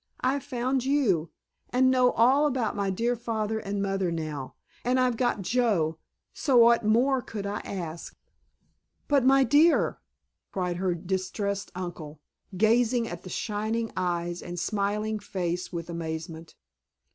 [0.21, 5.99] I've found you—and know all about my dear father and mother now—and I've got Joe,
[6.33, 8.17] so what more could I ask?"
[9.07, 9.99] "But, my dear——"
[10.51, 12.19] cried her distressed uncle,
[12.57, 16.55] gazing at the shining eyes and smiling face with amazement.